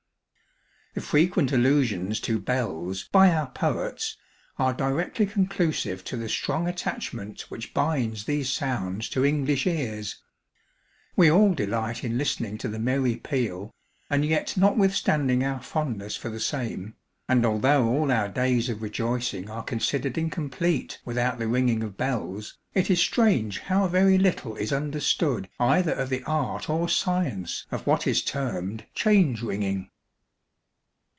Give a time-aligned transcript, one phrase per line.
[0.93, 4.17] The frequent allusions to bells by our poets
[4.59, 10.21] are directly conclusive to the strong attachment which binds these sounds to English ears.
[11.15, 13.71] We all delight in listening to the merry peal,
[14.09, 16.95] and yet notwithstanding our fondness for the same,
[17.29, 22.57] and although all our days of rejoicing are considered incomplete without the ringing of bells,
[22.73, 27.87] it is strange how very little is understood either of the art or science of
[27.87, 29.87] what is termed change ringing.